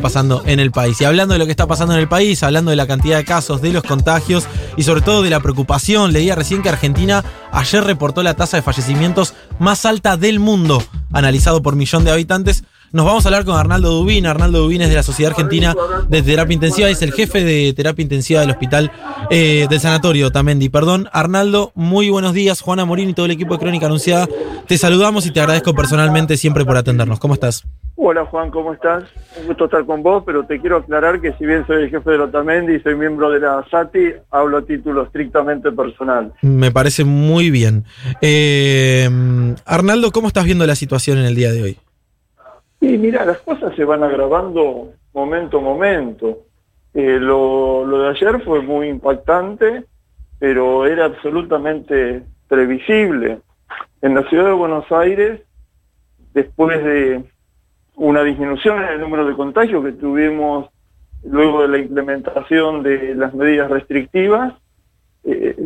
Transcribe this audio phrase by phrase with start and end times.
[0.00, 1.00] pasando en el país.
[1.00, 3.24] Y hablando de lo que está pasando en el país, hablando de la cantidad de
[3.24, 7.84] casos, de los contagios y sobre todo de la preocupación, leía recién que Argentina ayer
[7.84, 12.64] reportó la tasa de fallecimientos más alta del mundo, analizado por millón de habitantes.
[12.92, 14.24] Nos vamos a hablar con Arnaldo Dubín.
[14.24, 15.74] Arnaldo Dubín es de la Sociedad Argentina
[16.08, 18.92] de Terapia Intensiva, es el jefe de terapia intensiva del hospital
[19.30, 20.68] eh, del sanatorio Tamendi.
[20.68, 22.60] Perdón, Arnaldo, muy buenos días.
[22.60, 24.28] Juana Morín y todo el equipo de Crónica Anunciada.
[24.68, 27.18] Te saludamos y te agradezco personalmente siempre por atendernos.
[27.18, 27.64] ¿Cómo estás?
[27.96, 29.04] Hola Juan, ¿cómo estás?
[29.40, 32.10] Un gusto estar con vos, pero te quiero aclarar que si bien soy el jefe
[32.10, 36.32] de Otamendi y soy miembro de la SATI, hablo a título estrictamente personal.
[36.42, 37.84] Me parece muy bien.
[38.20, 39.08] Eh,
[39.64, 41.78] Arnaldo, ¿cómo estás viendo la situación en el día de hoy?
[42.80, 46.40] Y mira, las cosas se van agravando momento a momento.
[46.94, 49.84] Eh, lo, lo de ayer fue muy impactante,
[50.40, 53.38] pero era absolutamente previsible.
[54.02, 55.40] En la ciudad de Buenos Aires,
[56.34, 57.24] después de
[57.96, 60.68] una disminución en el número de contagios que tuvimos
[61.24, 64.54] luego de la implementación de las medidas restrictivas,
[65.24, 65.56] eh,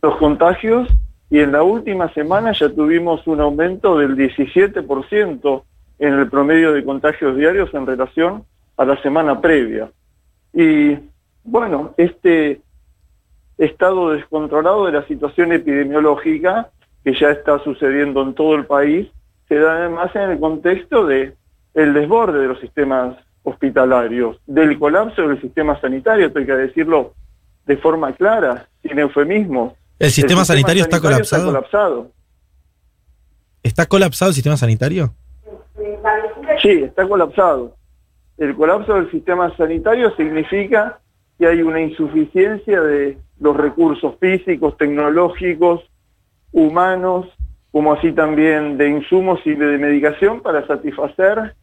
[0.00, 0.88] los contagios,
[1.30, 5.64] y en la última semana ya tuvimos un aumento del 17%
[5.98, 8.44] en el promedio de contagios diarios en relación
[8.76, 9.90] a la semana previa.
[10.52, 10.98] Y
[11.44, 12.60] bueno, este
[13.56, 16.70] estado descontrolado de la situación epidemiológica
[17.04, 19.08] que ya está sucediendo en todo el país,
[19.52, 21.36] se da además en el contexto de
[21.74, 27.12] el desborde de los sistemas hospitalarios, del colapso del sistema sanitario, hay que decirlo
[27.66, 29.74] de forma clara, sin eufemismos.
[29.98, 31.42] ¿El sistema, sanitario, está, colapsado?
[31.42, 32.10] está colapsado?
[33.62, 35.12] ¿Está colapsado el sistema sanitario?
[36.62, 37.76] Sí, está colapsado.
[38.38, 40.98] El colapso del sistema sanitario significa
[41.38, 45.82] que hay una insuficiencia de los recursos físicos, tecnológicos,
[46.52, 47.26] humanos,
[47.72, 51.54] como así también de insumos y de medicación para satisfacer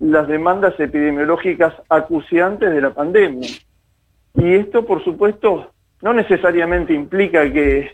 [0.00, 3.48] las demandas epidemiológicas acuciantes de la pandemia.
[4.34, 5.70] Y esto, por supuesto,
[6.02, 7.92] no necesariamente implica que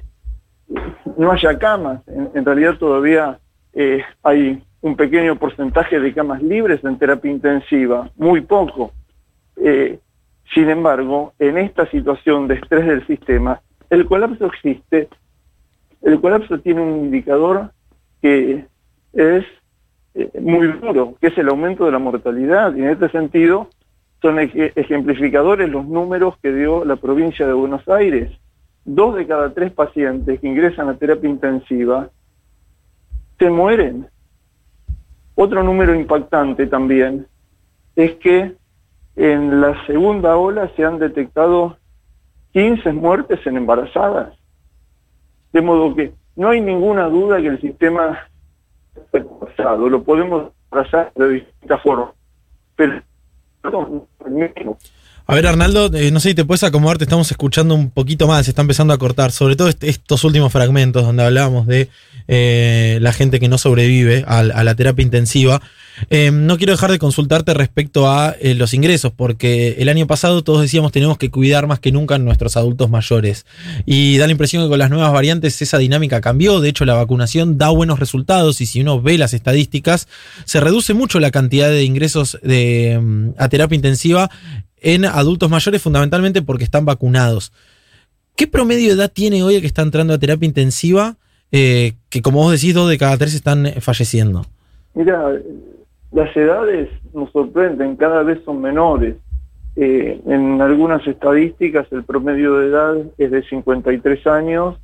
[1.16, 2.00] no haya camas.
[2.08, 3.38] En, realidad todavía
[3.74, 8.92] eh, hay un pequeño porcentaje de camas libres en terapia intensiva, muy poco.
[9.56, 9.98] Eh,
[10.54, 13.60] sin embargo, en esta situación de estrés del sistema,
[13.90, 15.08] el colapso existe
[16.02, 17.72] el colapso tiene un indicador
[18.20, 18.66] que
[19.12, 19.44] es
[20.14, 22.74] eh, muy duro, que es el aumento de la mortalidad.
[22.74, 23.68] Y en este sentido,
[24.20, 28.30] son ejemplificadores los números que dio la provincia de Buenos Aires.
[28.84, 32.08] Dos de cada tres pacientes que ingresan a terapia intensiva
[33.38, 34.06] se mueren.
[35.34, 37.26] Otro número impactante también
[37.96, 38.54] es que
[39.16, 41.76] en la segunda ola se han detectado
[42.52, 44.41] 15 muertes en embarazadas.
[45.52, 48.18] De modo que no hay ninguna duda que el sistema
[49.40, 52.10] pasado, lo podemos trazar de distintas formas.
[52.76, 53.02] Pero
[55.26, 58.26] a ver, Arnaldo, eh, no sé si te puedes acomodar, te estamos escuchando un poquito
[58.26, 61.88] más, se está empezando a cortar, sobre todo estos últimos fragmentos donde hablábamos de
[62.28, 65.62] eh, la gente que no sobrevive a, la terapia intensiva.
[66.10, 70.62] Eh, no quiero dejar de consultarte respecto a los ingresos, porque el año pasado todos
[70.62, 73.46] decíamos tenemos que cuidar más que nunca a nuestros adultos mayores.
[73.86, 76.94] Y da la impresión que con las nuevas variantes esa dinámica cambió, de hecho la
[76.94, 80.08] vacunación da buenos resultados y si uno ve las estadísticas,
[80.44, 84.30] se reduce mucho la cantidad de ingresos de, mm, a terapia intensiva
[84.82, 87.52] en adultos mayores fundamentalmente porque están vacunados.
[88.36, 91.16] ¿Qué promedio de edad tiene hoy el que está entrando a terapia intensiva?
[91.50, 94.46] Eh, que como vos decís, dos de cada tres están falleciendo.
[94.94, 95.32] Mira,
[96.12, 99.16] las edades nos sorprenden, cada vez son menores.
[99.76, 104.76] Eh, en algunas estadísticas el promedio de edad es de 53 años,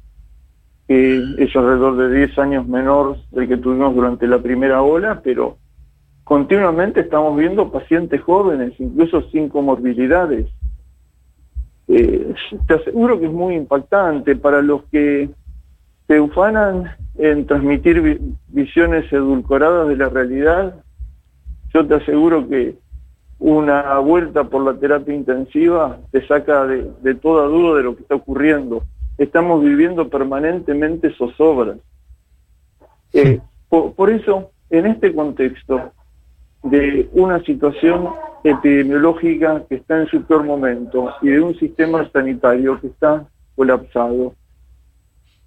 [0.87, 5.59] que es alrededor de 10 años menor del que tuvimos durante la primera ola, pero
[6.29, 10.47] continuamente estamos viendo pacientes jóvenes, incluso sin comorbilidades.
[11.89, 12.35] Eh,
[12.67, 15.31] te aseguro que es muy impactante para los que
[16.07, 20.85] se ufanan en transmitir visiones edulcoradas de la realidad.
[21.73, 22.77] Yo te aseguro que
[23.39, 28.17] una vuelta por la terapia intensiva te saca de, toda duda de lo que está
[28.17, 28.83] ocurriendo.
[29.17, 31.79] Estamos viviendo permanentemente zozobras.
[33.15, 33.41] Eh,
[33.71, 35.93] por eso, en este contexto,
[36.71, 38.09] de una situación
[38.45, 43.27] epidemiológica que está en su peor momento y de un sistema sanitario que está
[43.57, 44.35] colapsado.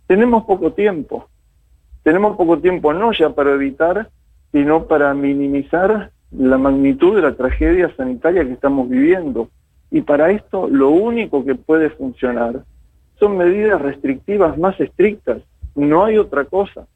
[0.07, 1.29] Tenemos poco tiempo.
[2.03, 4.09] Tenemos poco tiempo no ya para evitar,
[4.51, 9.49] sino para minimizar la magnitud de la tragedia sanitaria que estamos viviendo.
[9.89, 12.63] Y para esto lo único que puede funcionar
[13.19, 15.41] son medidas restrictivas más estrictas.
[15.75, 16.87] No hay otra cosa.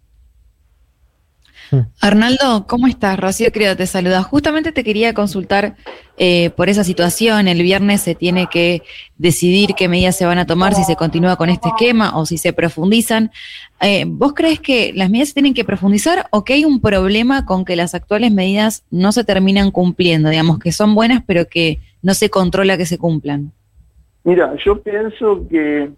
[2.01, 3.19] Arnaldo, ¿cómo estás?
[3.19, 4.23] Rocío Creo te saluda.
[4.23, 5.75] Justamente te quería consultar
[6.17, 7.47] eh, por esa situación.
[7.47, 8.81] El viernes se tiene que
[9.17, 12.37] decidir qué medidas se van a tomar, si se continúa con este esquema o si
[12.37, 13.31] se profundizan.
[13.81, 17.45] Eh, ¿Vos crees que las medidas se tienen que profundizar o que hay un problema
[17.45, 20.29] con que las actuales medidas no se terminan cumpliendo?
[20.29, 23.51] Digamos que son buenas, pero que no se controla que se cumplan.
[24.23, 25.91] Mira, yo pienso que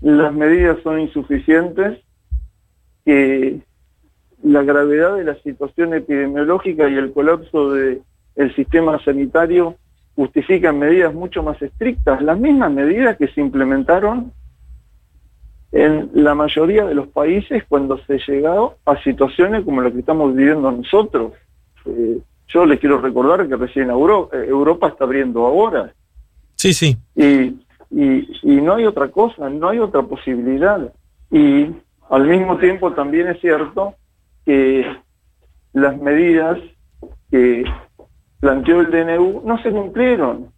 [0.00, 1.98] las medidas son insuficientes,
[3.04, 3.60] que
[4.42, 8.02] la gravedad de la situación epidemiológica y el colapso del
[8.54, 9.76] sistema sanitario
[10.14, 14.32] justifican medidas mucho más estrictas, las mismas medidas que se implementaron
[15.72, 20.34] en la mayoría de los países cuando se llegó a situaciones como la que estamos
[20.34, 21.32] viviendo nosotros.
[21.84, 22.18] Eh,
[22.48, 25.92] yo les quiero recordar que recién Europa, eh, Europa está abriendo ahora.
[26.54, 26.96] Sí, sí.
[27.14, 27.56] Y,
[27.90, 30.92] y, y no hay otra cosa, no hay otra posibilidad.
[31.30, 31.66] Y
[32.08, 33.94] al mismo tiempo también es cierto
[34.46, 34.86] que
[35.72, 36.58] las medidas
[37.30, 37.64] que
[38.40, 40.52] planteó el DNU no se cumplieron.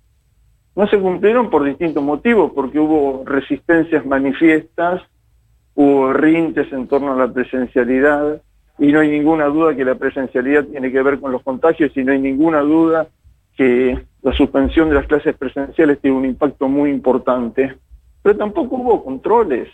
[0.77, 5.03] No se cumplieron por distintos motivos, porque hubo resistencias manifiestas,
[5.75, 8.41] hubo rintes en torno a la presencialidad,
[8.79, 12.05] y no hay ninguna duda que la presencialidad tiene que ver con los contagios, y
[12.05, 13.09] no hay ninguna duda
[13.57, 17.75] que la suspensión de las clases presenciales tiene un impacto muy importante.
[18.23, 19.69] Pero tampoco hubo controles.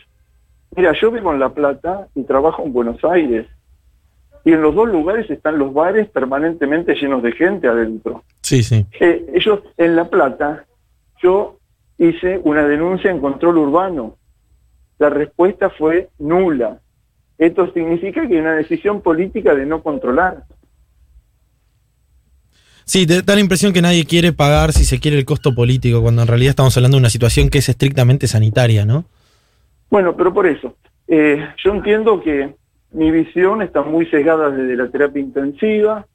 [0.75, 3.47] Mira, yo vivo en La Plata y trabajo en Buenos Aires
[4.45, 8.25] y en los dos lugares están los bares permanentemente llenos de gente adentro.
[8.43, 8.85] Sí, sí.
[9.01, 10.67] Eh, ellos, en La Plata,
[11.23, 11.59] yo
[11.97, 14.17] hice una denuncia en control urbano.
[14.99, 16.81] La respuesta fue nula.
[17.39, 20.45] Esto significa que hay una decisión política de no controlar.
[22.85, 26.03] Sí, te da la impresión que nadie quiere pagar si se quiere el costo político,
[26.03, 29.07] cuando en realidad estamos hablando de una situación que es estrictamente sanitaria, ¿no?
[29.91, 30.77] Bueno, pero por eso,
[31.09, 32.55] eh, yo entiendo que
[32.95, 36.07] mi visión está muy sesgada desde la terapia intensiva.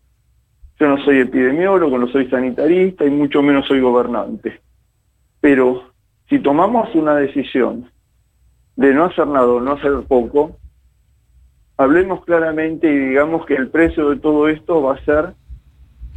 [0.80, 4.62] Yo no soy epidemiólogo, no soy sanitarista y mucho menos soy gobernante.
[5.42, 5.92] Pero
[6.30, 7.92] si tomamos una decisión
[8.78, 10.58] de no hacer nada o no hacer poco,
[11.76, 15.34] hablemos claramente y digamos que el precio de todo esto va a ser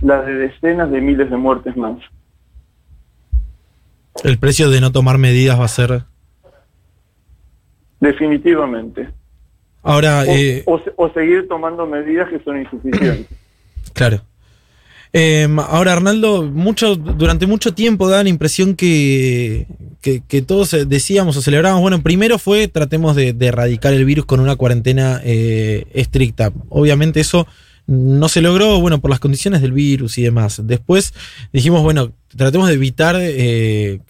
[0.00, 1.99] la de decenas de miles de muertes más.
[4.23, 6.05] El precio de no tomar medidas va a ser...
[7.99, 9.08] Definitivamente.
[9.82, 13.26] Ahora, o, eh, o, seguir tomando medidas que son insuficientes.
[13.94, 14.23] Claro.
[15.12, 19.67] Eh, ahora, Arnaldo, mucho, durante mucho tiempo da la impresión que,
[20.00, 24.56] que, todos decíamos o celebrábamos, bueno, primero fue tratemos de, erradicar el virus con una
[24.56, 26.52] cuarentena eh, estricta.
[26.70, 27.46] Obviamente eso
[27.87, 30.61] no se logró, bueno, por las condiciones del virus y demás.
[30.64, 31.12] Después
[31.52, 34.00] dijimos, bueno, tratemos de evitar eh,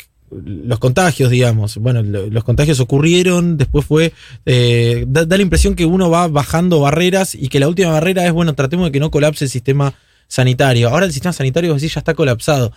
[0.45, 1.77] los contagios, digamos.
[1.77, 4.13] Bueno, los contagios ocurrieron, después fue,
[4.47, 8.33] eh, da, la impresión que uno va bajando barreras y que la última barrera es,
[8.33, 9.95] bueno, tratemos de que no colapse el sistema
[10.29, 10.89] sanitario.
[10.89, 12.73] Ahora el sistema sanitario así ya está colapsado.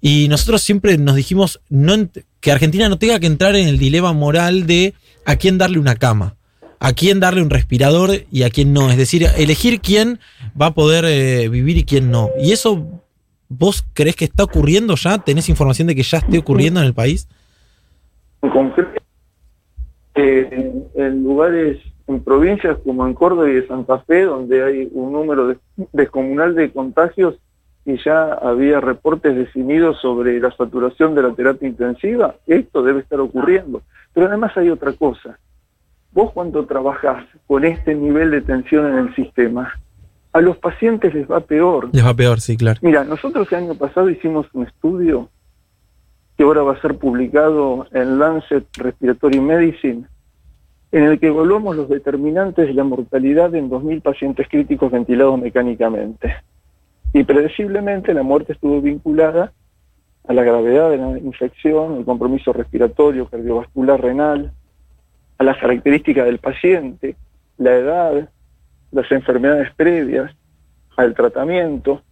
[0.00, 2.08] Y nosotros siempre nos dijimos no,
[2.40, 5.96] que Argentina no tenga que entrar en el dilema moral de a quién darle una
[5.96, 6.36] cama,
[6.78, 8.90] a quién darle un respirador y a quién no.
[8.90, 10.20] Es decir, elegir quién
[10.60, 12.30] va a poder eh, vivir y quién no.
[12.40, 13.02] Y eso
[13.52, 15.18] ¿Vos crees que está ocurriendo ya?
[15.18, 17.28] ¿Tenés información de que ya esté ocurriendo en el país?
[18.42, 19.02] En concreto,
[20.14, 25.56] eh, en lugares, en provincias como en Córdoba y Santa Fe, donde hay un número
[25.92, 27.40] descomunal de contagios
[27.84, 33.18] y ya había reportes definidos sobre la saturación de la terapia intensiva, esto debe estar
[33.18, 33.82] ocurriendo.
[34.14, 35.40] Pero además hay otra cosa.
[36.12, 39.74] Vos cuando trabajás con este nivel de tensión en el sistema,
[40.32, 41.90] a los pacientes les va peor.
[41.92, 42.78] Les va peor, sí, claro.
[42.82, 45.28] Mira, nosotros el año pasado hicimos un estudio
[46.36, 50.04] que ahora va a ser publicado en Lancet Respiratory Medicine,
[50.92, 56.34] en el que evaluamos los determinantes de la mortalidad en 2.000 pacientes críticos ventilados mecánicamente.
[57.12, 59.52] Y predeciblemente la muerte estuvo vinculada
[60.26, 64.52] a la gravedad de la infección, el compromiso respiratorio, cardiovascular, renal,
[65.38, 67.16] a las características del paciente,
[67.58, 68.30] la edad,
[68.92, 70.32] las enfermedades previas
[70.96, 72.02] al tratamiento,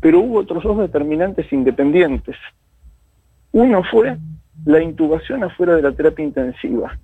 [0.00, 2.36] pero hubo otros dos determinantes independientes.
[3.52, 4.16] Uno fue
[4.64, 6.98] la intubación afuera de la terapia intensiva,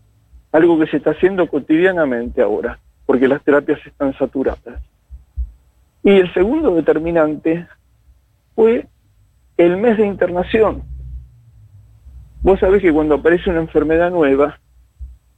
[0.53, 4.83] algo que se está haciendo cotidianamente ahora, porque las terapias están saturadas.
[6.03, 7.67] Y el segundo determinante
[8.55, 8.87] fue
[9.57, 10.83] el mes de internación.
[12.43, 14.61] Vos sabés que cuando aparece una enfermedad nueva,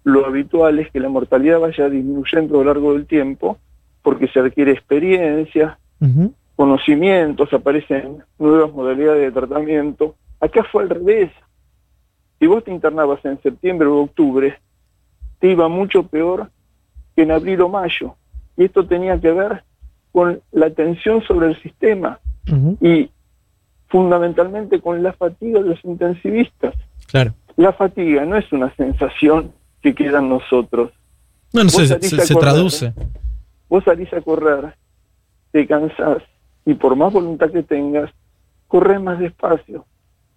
[0.09, 3.59] lo habitual es que la mortalidad vaya disminuyendo a lo largo del tiempo
[4.03, 5.79] porque se adquiere experiencia,
[6.57, 10.15] conocimientos, aparecen nuevas modalidades de tratamiento.
[10.41, 11.31] Acá fue al revés.
[12.39, 14.59] Si vos te internabas en septiembre o octubre,
[15.41, 16.51] te iba mucho peor
[17.15, 18.15] que en abril o mayo.
[18.57, 19.65] Y esto tenía que ver
[20.13, 22.19] con la tensión sobre el sistema
[22.81, 23.11] y
[23.89, 26.75] fundamentalmente con la fatiga de los intensivistas.
[27.09, 27.35] Claro.
[27.57, 30.93] La fatiga no es una sensación que queda en nosotros.
[31.53, 32.93] No, no se, se, traduce.
[33.69, 34.75] Vos salís a correr,
[35.51, 36.23] te cansás
[36.65, 38.11] y por más voluntad que tengas,
[38.67, 39.87] corres más despacio.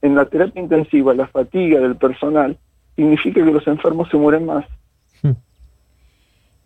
[0.01, 2.57] En la terapia intensiva, la fatiga del personal
[2.95, 4.65] significa que los enfermos se mueren más.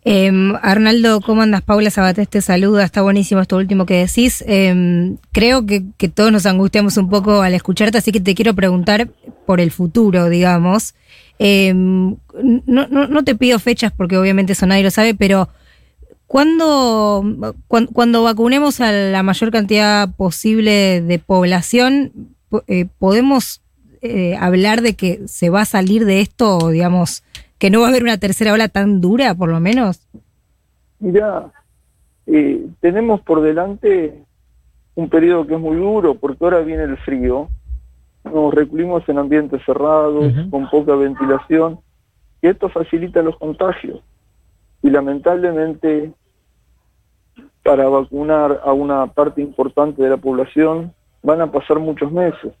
[0.08, 0.30] Eh,
[0.62, 1.62] Arnaldo, ¿cómo andas?
[1.62, 4.44] Paula Sabatés te saluda, está buenísimo esto último que decís.
[4.46, 5.82] Em, creo que,
[6.14, 9.08] todos nos angustiamos un poco al escucharte, así que te quiero preguntar
[9.46, 10.94] por el futuro, digamos.
[11.38, 12.16] Em,
[12.66, 15.48] no, no, te pido fechas porque obviamente eso nadie lo sabe, pero
[16.26, 17.24] ¿cuándo,
[17.66, 22.12] cuando, vacunemos a la mayor cantidad posible de población,
[22.68, 23.60] eh, podemos
[24.00, 27.22] eh, hablar de que se va a salir de esto, digamos,
[27.58, 30.06] que no va a haber una tercera ola tan dura, por lo menos?
[30.98, 31.52] Mira,
[32.26, 34.22] eh, tenemos por delante
[34.94, 37.48] un periodo que es muy duro, porque ahora viene el frío,
[38.32, 41.80] nos recluimos en ambientes cerrados, con poca ventilación,
[42.42, 44.00] y esto facilita los contagios.
[44.82, 46.12] Y lamentablemente,
[47.62, 50.92] para vacunar a una parte importante de la población,
[51.22, 52.52] van a pasar muchos meses.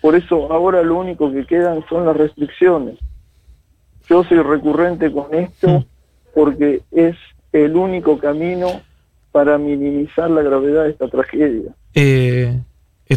[0.00, 2.98] Por eso ahora lo único que quedan son las restricciones.
[4.08, 5.84] Yo soy recurrente con esto mm.
[6.34, 7.16] porque es
[7.52, 8.68] el único camino
[9.30, 11.74] para minimizar la gravedad de esta tragedia.
[11.94, 12.58] Eh,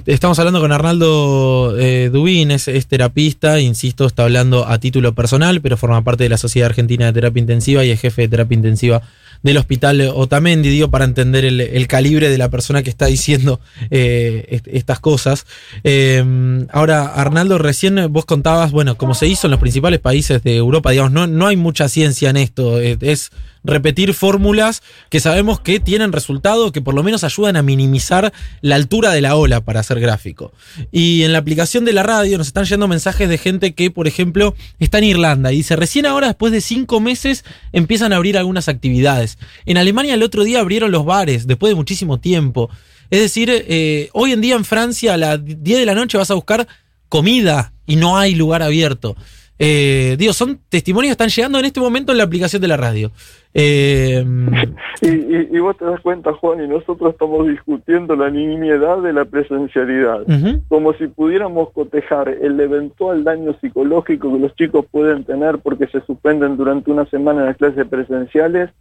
[0.05, 5.77] estamos hablando con Arnaldo eh, Dubín, es, terapista, insisto, está hablando a título personal, pero
[5.77, 9.01] forma parte de la Sociedad Argentina de Terapia Intensiva y es jefe de terapia intensiva
[9.45, 13.59] del hospital Otamendi, digo, para entender el, calibre de la persona que está diciendo
[13.91, 15.45] eh, estas cosas.
[15.83, 20.55] Em, ahora, Arnaldo, recién vos contabas, bueno, como se hizo en los principales países de
[20.55, 23.29] Europa, digamos, no, no hay mucha ciencia en esto, es
[23.65, 28.75] repetir fórmulas que sabemos que tienen resultado, que por lo menos ayudan a minimizar la
[28.75, 30.53] altura de la ola para hacer gráfico.
[30.91, 34.07] Y en la aplicación de la radio nos están llegando mensajes de gente que, por
[34.07, 38.37] ejemplo, está en Irlanda y dice, recién ahora, después de cinco meses, empiezan a abrir
[38.37, 39.34] algunas actividades.
[39.65, 42.69] En Alemania el otro día abrieron los bares, después de muchísimo tiempo.
[43.09, 46.31] Es decir, eh, hoy en día en Francia a las 10 de la noche vas
[46.31, 46.67] a buscar
[47.09, 49.15] comida y no hay lugar abierto.
[49.57, 52.75] Eh, digo, son testimonios que están llegando en este momento en la aplicación de la
[52.75, 53.11] radio.
[53.53, 54.25] Eh,
[55.01, 60.25] y, vos te das cuenta, Juan, y nosotros estamos discutiendo la nimiedad de la presencialidad,
[60.67, 66.01] como si pudiéramos cotejar el eventual daño psicológico que los chicos pueden tener porque se
[66.01, 68.71] suspenden durante una semana en las clases presenciales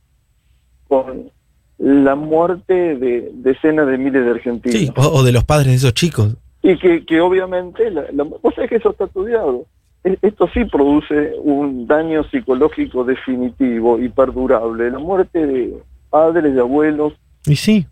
[0.89, 1.31] con
[1.79, 4.79] la muerte de decenas de miles de argentinos.
[4.79, 6.37] Sí, o, de los padres de esos chicos.
[6.63, 9.67] Y que, que obviamente, la, vos sabés que eso está estudiado
[10.05, 14.91] e, esto sí produce un daño psicológico definitivo y perdurable.
[14.91, 15.75] La muerte de
[16.11, 17.15] padres, de abuelos.
[17.47, 17.87] Y sí.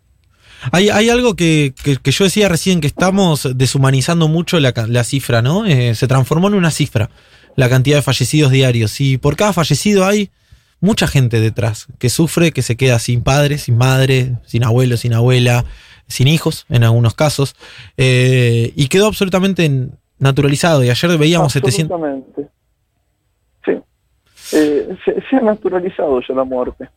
[0.70, 5.66] Hay, hay algo que, yo decía recién, que estamos deshumanizando mucho la, cifra, ¿no?
[5.66, 7.10] Eh, se transformó en una cifra,
[7.56, 9.00] la cantidad de fallecidos diarios.
[9.00, 10.30] Y por cada fallecido hay
[10.82, 15.14] mucha gente detrás que sufre, que se queda sin padre, sin madre, sin abuelo, sin
[15.14, 15.64] abuela,
[16.08, 17.54] sin hijos en algunos casos.
[17.96, 22.00] Eh, y quedó absolutamente en, naturalizado y ayer veíamos 700...
[23.64, 23.72] Sí.
[24.56, 26.90] Eh, se, ha naturalizado ya la muerte.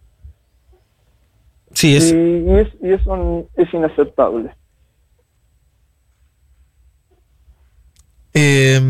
[1.71, 2.11] Sí, es...
[2.11, 4.51] Y, es, y eso es inaceptable.
[8.37, 8.81] Eh,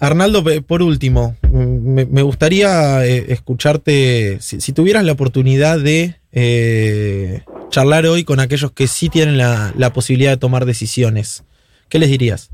[0.00, 8.24] Arnaldo, por último, me, gustaría eh, escucharte, si, tuvieras la oportunidad de eh, charlar hoy
[8.24, 11.44] con aquellos que sí tienen la, posibilidad de tomar decisiones,
[11.88, 12.50] ¿qué les dirías?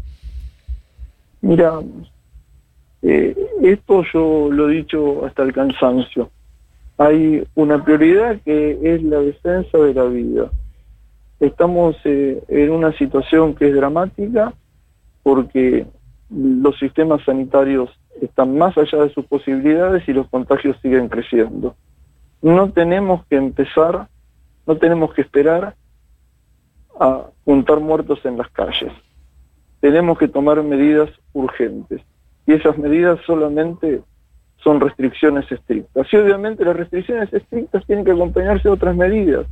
[1.41, 1.81] Mira,
[3.00, 6.31] eh, esto yo lo he dicho hasta el cansancio.
[6.99, 10.50] Hay una prioridad que es la defensa de la vida.
[11.41, 14.53] Estamos eh, en una situación que es dramática
[15.23, 15.87] porque
[16.31, 21.77] los sistemas sanitarios están más allá de sus posibilidades y los contagios siguen creciendo.
[22.43, 24.09] No tenemos que empezar,
[24.67, 25.75] no tenemos que esperar
[26.99, 28.93] a juntar muertos en las calles
[29.81, 32.03] tenemos que tomar medidas urgentes.
[32.47, 34.03] Y esas medidas solamente
[34.63, 36.07] son restricciones estrictas.
[36.13, 39.47] Y obviamente las restricciones estrictas tienen que acompañarse de otras medidas.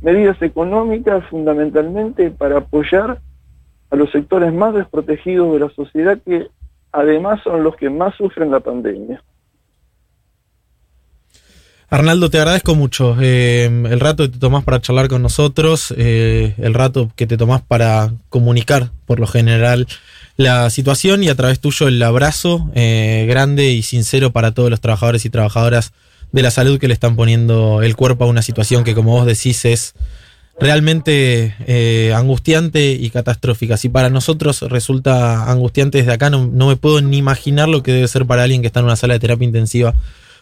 [0.00, 3.20] Medidas económicas fundamentalmente para apoyar
[3.94, 6.48] a los sectores más desprotegidos de la sociedad que
[6.90, 9.22] además son los que más sufren la pandemia.
[11.90, 16.54] Arnaldo, te agradezco mucho eh, el rato que te tomás para charlar con nosotros, eh,
[16.58, 19.86] el rato que te tomás para comunicar, por lo general,
[20.36, 24.80] la situación y a través tuyo el abrazo eh, grande y sincero para todos los
[24.80, 25.92] trabajadores y trabajadoras
[26.32, 29.26] de la salud que le están poniendo el cuerpo a una situación que, como vos
[29.26, 29.94] decís, es
[30.58, 33.76] realmente eh, angustiante y catastrófica.
[33.76, 37.92] Si para nosotros resulta angustiante desde acá, no, no me puedo ni imaginar lo que
[37.92, 39.94] debe ser para alguien que está en una sala de terapia intensiva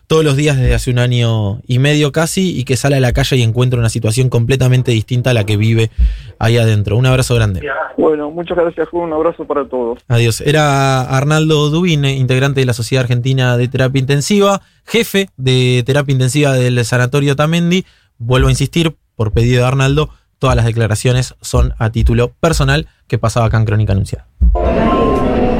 [0.06, 3.12] todos los días desde hace un año y medio casi y que sale a la
[3.12, 5.90] calle y encuentra una situación completamente distinta a la que vive
[6.38, 6.96] ahí adentro.
[6.96, 7.62] Un abrazo grande.
[7.96, 9.04] Bueno, muchas gracias, Juan.
[9.04, 10.00] Un abrazo para todos.
[10.08, 10.42] Adiós.
[10.42, 16.52] Era Arnaldo Dubín, integrante de la Sociedad Argentina de Terapia Intensiva, jefe de terapia intensiva
[16.52, 17.86] del Sanatorio Tamendi.
[18.18, 23.18] Vuelvo a insistir, por pedido de Arnaldo, todas las declaraciones son a título personal que
[23.18, 24.26] pasaba acá en Crónica Anunciada.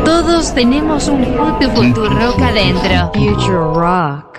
[0.05, 3.13] Todos tenemos un futuro rock adentro.
[3.15, 4.32] Future Rock.